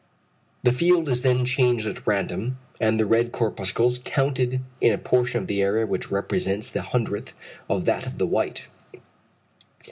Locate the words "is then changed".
1.09-1.85